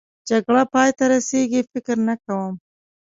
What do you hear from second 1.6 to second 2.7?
فکر نه کوم.